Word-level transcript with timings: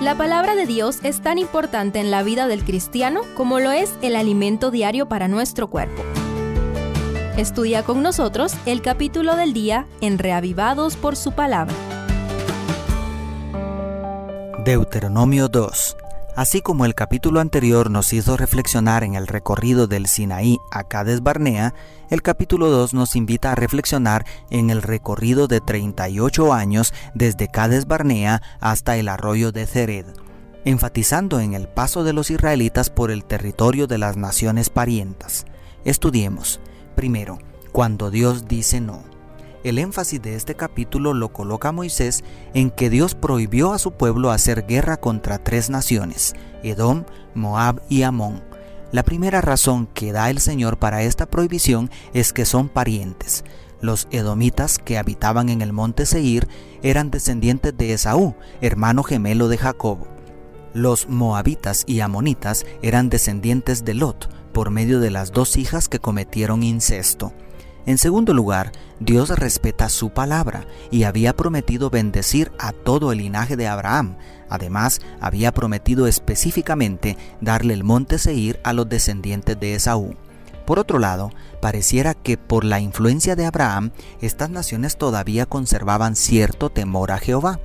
La 0.00 0.16
palabra 0.16 0.54
de 0.54 0.64
Dios 0.64 1.00
es 1.02 1.20
tan 1.20 1.36
importante 1.36 2.00
en 2.00 2.10
la 2.10 2.22
vida 2.22 2.46
del 2.46 2.64
cristiano 2.64 3.20
como 3.36 3.60
lo 3.60 3.70
es 3.70 3.92
el 4.00 4.16
alimento 4.16 4.70
diario 4.70 5.10
para 5.10 5.28
nuestro 5.28 5.68
cuerpo. 5.68 6.02
Estudia 7.36 7.82
con 7.82 8.02
nosotros 8.02 8.54
el 8.64 8.80
capítulo 8.80 9.36
del 9.36 9.52
día 9.52 9.86
en 10.00 10.18
Reavivados 10.18 10.96
por 10.96 11.16
su 11.16 11.32
palabra. 11.32 11.74
Deuteronomio 14.64 15.48
2 15.48 15.96
Así 16.40 16.62
como 16.62 16.86
el 16.86 16.94
capítulo 16.94 17.40
anterior 17.40 17.90
nos 17.90 18.14
hizo 18.14 18.38
reflexionar 18.38 19.04
en 19.04 19.14
el 19.14 19.26
recorrido 19.26 19.86
del 19.86 20.06
Sinaí 20.06 20.56
a 20.70 20.84
Cades 20.84 21.22
Barnea, 21.22 21.74
el 22.08 22.22
capítulo 22.22 22.70
2 22.70 22.94
nos 22.94 23.14
invita 23.14 23.52
a 23.52 23.56
reflexionar 23.56 24.24
en 24.48 24.70
el 24.70 24.80
recorrido 24.80 25.48
de 25.48 25.60
38 25.60 26.54
años 26.54 26.94
desde 27.12 27.48
Cades 27.48 27.86
Barnea 27.86 28.40
hasta 28.58 28.96
el 28.96 29.10
arroyo 29.10 29.52
de 29.52 29.66
Cered, 29.66 30.06
enfatizando 30.64 31.40
en 31.40 31.52
el 31.52 31.68
paso 31.68 32.04
de 32.04 32.14
los 32.14 32.30
israelitas 32.30 32.88
por 32.88 33.10
el 33.10 33.26
territorio 33.26 33.86
de 33.86 33.98
las 33.98 34.16
naciones 34.16 34.70
parientas. 34.70 35.44
Estudiemos. 35.84 36.58
Primero, 36.96 37.38
cuando 37.70 38.10
Dios 38.10 38.48
dice 38.48 38.80
no. 38.80 39.09
El 39.62 39.78
énfasis 39.78 40.22
de 40.22 40.36
este 40.36 40.54
capítulo 40.54 41.12
lo 41.12 41.34
coloca 41.34 41.70
Moisés 41.70 42.24
en 42.54 42.70
que 42.70 42.88
Dios 42.88 43.14
prohibió 43.14 43.72
a 43.72 43.78
su 43.78 43.92
pueblo 43.92 44.30
hacer 44.30 44.64
guerra 44.66 44.96
contra 44.96 45.36
tres 45.36 45.68
naciones, 45.68 46.34
Edom, 46.62 47.04
Moab 47.34 47.82
y 47.90 48.02
Amón. 48.02 48.42
La 48.90 49.02
primera 49.02 49.42
razón 49.42 49.86
que 49.86 50.12
da 50.12 50.30
el 50.30 50.40
Señor 50.40 50.78
para 50.78 51.02
esta 51.02 51.26
prohibición 51.26 51.90
es 52.14 52.32
que 52.32 52.46
son 52.46 52.70
parientes. 52.70 53.44
Los 53.82 54.08
edomitas 54.10 54.78
que 54.78 54.96
habitaban 54.96 55.50
en 55.50 55.60
el 55.60 55.74
monte 55.74 56.06
Seir 56.06 56.48
eran 56.82 57.10
descendientes 57.10 57.76
de 57.76 57.92
Esaú, 57.92 58.34
hermano 58.62 59.02
gemelo 59.02 59.48
de 59.48 59.58
Jacob. 59.58 59.98
Los 60.72 61.06
moabitas 61.06 61.84
y 61.86 62.00
amonitas 62.00 62.64
eran 62.80 63.10
descendientes 63.10 63.84
de 63.84 63.92
Lot, 63.92 64.30
por 64.52 64.70
medio 64.70 65.00
de 65.00 65.10
las 65.10 65.32
dos 65.32 65.56
hijas 65.58 65.88
que 65.88 65.98
cometieron 65.98 66.62
incesto. 66.62 67.32
En 67.90 67.98
segundo 67.98 68.32
lugar, 68.34 68.70
Dios 69.00 69.30
respeta 69.30 69.88
su 69.88 70.10
palabra 70.10 70.64
y 70.92 71.02
había 71.02 71.34
prometido 71.34 71.90
bendecir 71.90 72.52
a 72.56 72.70
todo 72.70 73.10
el 73.10 73.18
linaje 73.18 73.56
de 73.56 73.66
Abraham. 73.66 74.16
Además, 74.48 75.00
había 75.20 75.52
prometido 75.52 76.06
específicamente 76.06 77.16
darle 77.40 77.74
el 77.74 77.82
monte 77.82 78.18
Seir 78.18 78.60
a 78.62 78.74
los 78.74 78.88
descendientes 78.88 79.58
de 79.58 79.74
Esaú. 79.74 80.14
Por 80.66 80.78
otro 80.78 81.00
lado, 81.00 81.32
pareciera 81.60 82.14
que 82.14 82.38
por 82.38 82.62
la 82.62 82.78
influencia 82.78 83.34
de 83.34 83.46
Abraham, 83.46 83.90
estas 84.20 84.50
naciones 84.50 84.96
todavía 84.96 85.46
conservaban 85.46 86.14
cierto 86.14 86.70
temor 86.70 87.10
a 87.10 87.18
Jehová. 87.18 87.58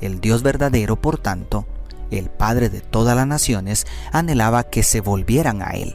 El 0.00 0.20
Dios 0.20 0.42
verdadero, 0.42 1.00
por 1.00 1.18
tanto, 1.18 1.68
el 2.10 2.30
Padre 2.30 2.68
de 2.68 2.80
todas 2.80 3.14
las 3.14 3.28
naciones, 3.28 3.86
anhelaba 4.10 4.64
que 4.64 4.82
se 4.82 5.00
volvieran 5.00 5.62
a 5.62 5.70
Él. 5.70 5.94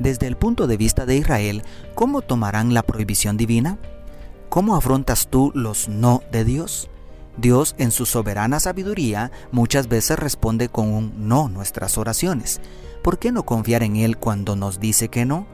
Desde 0.00 0.26
el 0.26 0.36
punto 0.36 0.66
de 0.66 0.78
vista 0.78 1.04
de 1.04 1.16
Israel, 1.16 1.62
¿cómo 1.94 2.22
tomarán 2.22 2.72
la 2.72 2.82
prohibición 2.82 3.36
divina? 3.36 3.78
¿Cómo 4.48 4.74
afrontas 4.74 5.28
tú 5.28 5.52
los 5.54 5.88
no 5.88 6.22
de 6.32 6.44
Dios? 6.44 6.88
Dios 7.36 7.74
en 7.76 7.90
su 7.90 8.06
soberana 8.06 8.60
sabiduría 8.60 9.30
muchas 9.52 9.88
veces 9.88 10.18
responde 10.18 10.70
con 10.70 10.90
un 10.90 11.28
no 11.28 11.50
nuestras 11.50 11.98
oraciones. 11.98 12.62
¿Por 13.02 13.18
qué 13.18 13.30
no 13.30 13.44
confiar 13.44 13.82
en 13.82 13.96
Él 13.96 14.16
cuando 14.16 14.56
nos 14.56 14.80
dice 14.80 15.08
que 15.08 15.26
no? 15.26 15.46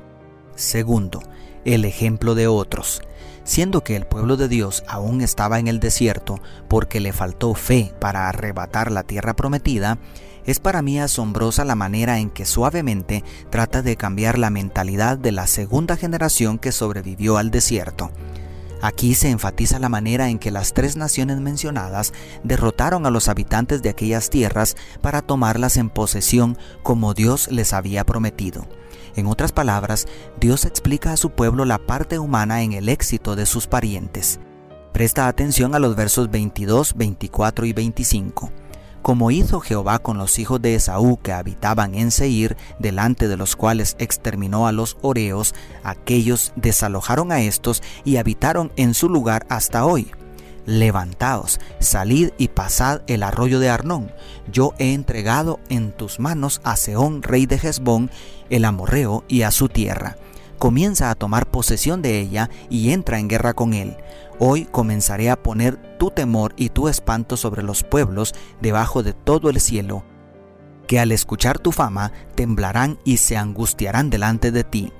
Segundo, 0.55 1.21
el 1.65 1.85
ejemplo 1.85 2.37
de 2.37 2.47
otros. 2.47 3.03
Siendo 3.47 3.85
que 3.85 3.95
el 3.95 4.07
pueblo 4.07 4.37
de 4.37 4.49
Dios 4.49 4.83
aún 4.89 5.23
estaba 5.23 5.61
en 5.61 5.69
el 5.69 5.79
desierto 5.79 6.41
porque 6.69 6.99
le 6.99 7.13
faltó 7.13 7.55
fe 7.55 7.95
para 8.01 8.29
arrebatar 8.29 8.91
la 8.91 9.05
tierra 9.05 9.37
prometida, 9.37 9.99
es 10.45 10.59
para 10.59 10.83
mí 10.83 10.99
asombrosa 10.99 11.65
la 11.65 11.77
manera 11.77 12.19
en 12.19 12.29
que 12.29 12.45
suavemente 12.45 13.23
trata 13.49 13.83
de 13.83 13.97
cambiar 13.97 14.37
la 14.37 14.51
mentalidad 14.51 15.17
de 15.17 15.31
la 15.31 15.47
segunda 15.47 15.97
generación 15.97 16.59
que 16.59 16.73
sobrevivió 16.73 17.37
al 17.37 17.53
desierto. 17.53 18.11
Aquí 18.83 19.15
se 19.15 19.31
enfatiza 19.31 19.79
la 19.79 19.89
manera 19.89 20.29
en 20.29 20.41
que 20.41 20.51
las 20.51 20.75
tres 20.75 20.97
naciones 20.97 21.39
mencionadas 21.39 22.13
derrotaron 22.43 23.07
a 23.07 23.11
los 23.11 23.29
habitantes 23.29 23.81
de 23.81 23.91
aquellas 23.91 24.29
tierras 24.29 24.77
para 25.01 25.23
tomarlas 25.23 25.77
en 25.77 25.89
posesión 25.89 26.59
como 26.83 27.15
Dios 27.15 27.49
les 27.51 27.73
había 27.73 28.05
prometido. 28.05 28.67
En 29.17 29.27
otras 29.27 29.53
palabras, 29.53 30.07
Dios 30.39 30.65
explica 30.65 31.13
a 31.13 31.17
su 31.17 31.31
pueblo 31.31 31.65
la 31.65 31.79
parte 31.79 32.19
humana 32.19 32.63
en 32.63 32.73
el 32.73 32.89
éxito 32.89 33.35
de 33.35 33.47
sus 33.47 33.67
parientes. 33.67 34.39
Presta 34.93 35.27
atención 35.27 35.75
a 35.75 35.79
los 35.79 35.97
versos 35.97 36.31
22, 36.31 36.95
24 36.97 37.67
y 37.67 37.73
25 37.73 38.53
como 39.07 39.31
hizo 39.31 39.61
Jehová 39.61 40.01
con 40.01 40.19
los 40.19 40.37
hijos 40.41 40.61
de 40.61 40.75
Esaú 40.75 41.21
que 41.23 41.31
habitaban 41.31 41.95
en 41.95 42.11
Seir, 42.11 42.57
delante 42.81 43.29
de 43.29 43.37
los 43.37 43.55
cuales 43.55 43.95
exterminó 44.01 44.67
a 44.67 44.73
los 44.73 44.97
Oreos, 45.01 45.55
aquellos 45.85 46.53
desalojaron 46.57 47.31
a 47.31 47.41
estos 47.41 47.85
y 48.05 48.17
habitaron 48.17 48.73
en 48.75 48.95
su 48.95 49.09
lugar 49.09 49.47
hasta 49.49 49.87
hoy. 49.87 50.11
Levantaos, 50.67 51.61
salid 51.79 52.31
y 52.37 52.49
pasad 52.49 53.01
el 53.07 53.23
arroyo 53.23 53.61
de 53.61 53.71
Arnón. 53.71 54.13
Yo 54.53 54.75
he 54.79 54.93
entregado 54.93 55.61
en 55.69 55.93
tus 55.93 56.21
manos 56.21 56.61
a 56.65 56.77
Seón, 56.77 57.23
rey 57.23 57.47
de 57.47 57.57
Hezbón, 57.57 58.11
el 58.51 58.65
amorreo, 58.65 59.25
y 59.29 59.43
a 59.43 59.51
su 59.51 59.69
tierra 59.69 60.17
comienza 60.59 61.11
a 61.11 61.15
tomar 61.15 61.47
posesión 61.47 62.03
de 62.03 62.21
ella 62.21 62.51
y 62.71 62.91
entra 62.91 63.19
en 63.19 63.29
guerra 63.29 63.55
con 63.55 63.75
él. 63.75 63.97
Hoy 64.39 64.65
comenzaré 64.65 65.31
a 65.31 65.43
poner 65.43 65.77
tu 65.99 66.11
temor 66.11 66.53
y 66.57 66.71
tu 66.71 66.89
espanto 66.89 67.37
sobre 67.37 67.63
los 67.63 67.83
pueblos 67.83 68.35
debajo 68.61 69.03
de 69.03 69.13
todo 69.13 69.51
el 69.51 69.61
cielo, 69.61 70.05
que 70.87 71.01
al 71.01 71.13
escuchar 71.13 71.59
tu 71.59 71.73
fama 71.73 72.13
temblarán 72.35 72.99
y 73.05 73.19
se 73.19 73.37
angustiarán 73.37 74.11
delante 74.11 74.51
de 74.51 74.65
ti. 74.65 74.93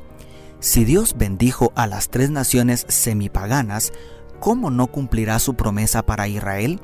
Si 0.59 0.85
Dios 0.85 1.17
bendijo 1.19 1.73
a 1.77 1.87
las 1.87 2.09
tres 2.09 2.31
naciones 2.31 2.87
semipaganas, 2.89 3.93
¿cómo 4.41 4.71
no 4.71 4.87
cumplirá 4.87 5.39
su 5.39 5.55
promesa 5.55 6.05
para 6.05 6.29
Israel? 6.29 6.81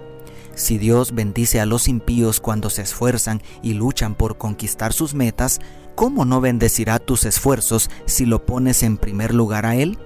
Si 0.54 0.78
Dios 0.78 1.14
bendice 1.14 1.60
a 1.60 1.66
los 1.66 1.88
impíos 1.88 2.40
cuando 2.40 2.70
se 2.70 2.82
esfuerzan 2.82 3.42
y 3.62 3.74
luchan 3.74 4.14
por 4.14 4.36
conquistar 4.36 4.92
sus 4.92 5.14
metas, 5.14 5.60
¿cómo 5.94 6.24
no 6.24 6.40
bendecirá 6.40 6.98
tus 6.98 7.24
esfuerzos 7.24 7.90
si 8.06 8.26
lo 8.26 8.44
pones 8.44 8.82
en 8.82 8.98
primer 8.98 9.34
lugar 9.34 9.66
a 9.66 9.76
Él? 9.76 9.98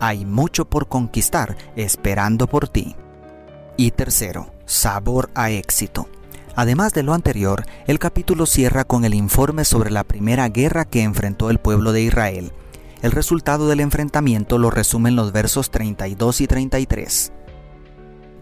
Hay 0.00 0.24
mucho 0.24 0.64
por 0.64 0.88
conquistar 0.88 1.56
esperando 1.76 2.46
por 2.46 2.68
ti. 2.68 2.96
Y 3.76 3.90
tercero, 3.90 4.52
sabor 4.64 5.30
a 5.34 5.50
éxito. 5.50 6.08
Además 6.56 6.92
de 6.92 7.02
lo 7.02 7.14
anterior, 7.14 7.64
el 7.86 7.98
capítulo 7.98 8.46
cierra 8.46 8.84
con 8.84 9.04
el 9.04 9.14
informe 9.14 9.64
sobre 9.64 9.90
la 9.90 10.04
primera 10.04 10.48
guerra 10.48 10.84
que 10.84 11.02
enfrentó 11.02 11.50
el 11.50 11.58
pueblo 11.58 11.92
de 11.92 12.02
Israel. 12.02 12.52
El 13.02 13.12
resultado 13.12 13.66
del 13.68 13.80
enfrentamiento 13.80 14.58
lo 14.58 14.70
resumen 14.70 15.16
los 15.16 15.32
versos 15.32 15.70
32 15.70 16.42
y 16.42 16.46
33. 16.46 17.32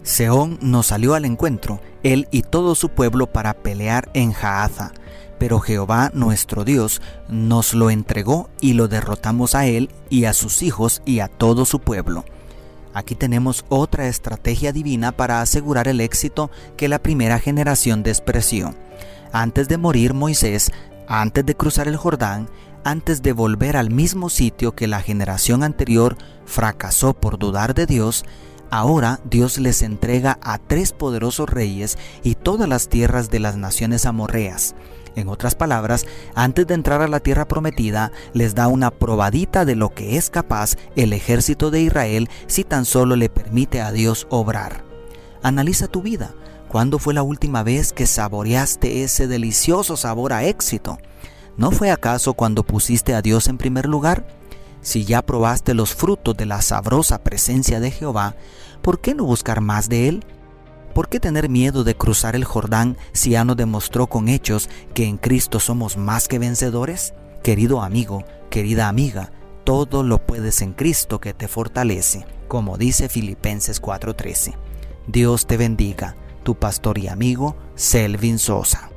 Seón 0.03 0.57
nos 0.61 0.87
salió 0.87 1.13
al 1.13 1.23
encuentro, 1.23 1.79
él 2.03 2.27
y 2.31 2.41
todo 2.41 2.75
su 2.75 2.89
pueblo, 2.89 3.27
para 3.27 3.53
pelear 3.53 4.09
en 4.13 4.33
Jaaza. 4.33 4.91
Pero 5.37 5.61
Jehová 5.61 6.11
nuestro 6.13 6.65
Dios 6.65 7.01
nos 7.29 7.73
lo 7.73 7.89
entregó 7.89 8.49
y 8.59 8.73
lo 8.73 8.89
derrotamos 8.89 9.55
a 9.55 9.65
él 9.65 9.89
y 10.09 10.25
a 10.25 10.33
sus 10.33 10.61
hijos 10.61 11.01
y 11.05 11.19
a 11.19 11.29
todo 11.29 11.63
su 11.63 11.79
pueblo. 11.79 12.25
Aquí 12.93 13.15
tenemos 13.15 13.63
otra 13.69 14.07
estrategia 14.07 14.73
divina 14.73 15.13
para 15.13 15.41
asegurar 15.41 15.87
el 15.87 16.01
éxito 16.01 16.51
que 16.75 16.89
la 16.89 16.99
primera 16.99 17.39
generación 17.39 18.03
despreció. 18.03 18.75
Antes 19.31 19.69
de 19.69 19.77
morir 19.77 20.13
Moisés, 20.13 20.71
antes 21.07 21.45
de 21.45 21.55
cruzar 21.55 21.87
el 21.87 21.97
Jordán, 21.97 22.49
antes 22.83 23.21
de 23.21 23.33
volver 23.33 23.77
al 23.77 23.91
mismo 23.91 24.29
sitio 24.29 24.75
que 24.75 24.87
la 24.87 25.01
generación 25.01 25.63
anterior 25.63 26.17
fracasó 26.45 27.13
por 27.13 27.37
dudar 27.37 27.73
de 27.73 27.85
Dios, 27.85 28.25
Ahora 28.71 29.19
Dios 29.23 29.57
les 29.57 29.81
entrega 29.81 30.37
a 30.43 30.59
tres 30.59 30.91
poderosos 30.91 31.49
reyes 31.49 31.97
y 32.23 32.35
todas 32.35 32.69
las 32.69 32.87
tierras 32.87 33.31
de 33.31 33.39
las 33.39 33.57
naciones 33.57 34.05
amorreas. 34.05 34.75
En 35.15 35.27
otras 35.27 35.55
palabras, 35.55 36.05
antes 36.35 36.67
de 36.67 36.75
entrar 36.75 37.01
a 37.01 37.07
la 37.07 37.19
tierra 37.19 37.47
prometida, 37.47 38.11
les 38.33 38.53
da 38.53 38.67
una 38.67 38.91
probadita 38.91 39.65
de 39.65 39.75
lo 39.75 39.89
que 39.89 40.17
es 40.17 40.29
capaz 40.29 40.75
el 40.95 41.13
ejército 41.13 41.71
de 41.71 41.81
Israel 41.81 42.29
si 42.45 42.63
tan 42.63 42.85
solo 42.85 43.15
le 43.15 43.29
permite 43.29 43.81
a 43.81 43.91
Dios 43.91 44.27
obrar. 44.29 44.83
Analiza 45.41 45.87
tu 45.87 46.03
vida. 46.03 46.35
¿Cuándo 46.67 46.99
fue 46.99 47.15
la 47.15 47.23
última 47.23 47.63
vez 47.63 47.91
que 47.91 48.05
saboreaste 48.05 49.03
ese 49.03 49.27
delicioso 49.27 49.97
sabor 49.97 50.31
a 50.31 50.43
éxito? 50.43 50.99
¿No 51.59 51.71
fue 51.71 51.91
acaso 51.91 52.35
cuando 52.35 52.63
pusiste 52.63 53.13
a 53.13 53.21
Dios 53.21 53.49
en 53.49 53.57
primer 53.57 53.85
lugar? 53.85 54.25
Si 54.79 55.03
ya 55.03 55.21
probaste 55.21 55.73
los 55.73 55.93
frutos 55.93 56.37
de 56.37 56.45
la 56.45 56.61
sabrosa 56.61 57.21
presencia 57.21 57.81
de 57.81 57.91
Jehová, 57.91 58.37
¿por 58.81 59.01
qué 59.01 59.13
no 59.13 59.25
buscar 59.25 59.59
más 59.59 59.89
de 59.89 60.07
Él? 60.07 60.25
¿Por 60.93 61.09
qué 61.09 61.19
tener 61.19 61.49
miedo 61.49 61.83
de 61.83 61.95
cruzar 61.95 62.37
el 62.37 62.45
Jordán 62.45 62.95
si 63.11 63.31
ya 63.31 63.43
nos 63.43 63.57
demostró 63.57 64.07
con 64.07 64.29
hechos 64.29 64.69
que 64.93 65.03
en 65.03 65.17
Cristo 65.17 65.59
somos 65.59 65.97
más 65.97 66.29
que 66.29 66.39
vencedores? 66.39 67.13
Querido 67.43 67.81
amigo, 67.81 68.23
querida 68.49 68.87
amiga, 68.87 69.33
todo 69.65 70.01
lo 70.03 70.25
puedes 70.25 70.61
en 70.61 70.71
Cristo 70.71 71.19
que 71.19 71.33
te 71.33 71.49
fortalece, 71.49 72.25
como 72.47 72.77
dice 72.77 73.09
Filipenses 73.09 73.81
4:13. 73.81 74.55
Dios 75.07 75.45
te 75.45 75.57
bendiga 75.57 76.15
tu 76.43 76.55
pastor 76.55 76.99
y 76.99 77.09
amigo 77.09 77.57
Selvin 77.75 78.39
Sosa. 78.39 78.91